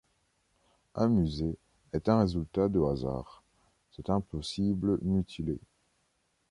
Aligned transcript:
Un 0.95 1.09
musée 1.09 1.53
est 1.93 2.09
un 2.09 2.21
résultat 2.21 2.69
de 2.69 2.79
hasards, 2.79 3.43
c'est 3.91 4.09
un 4.09 4.19
possible 4.19 4.97
mutilé. 5.03 5.59